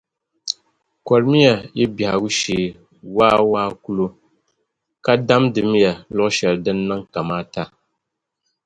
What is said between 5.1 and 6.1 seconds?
damdimiya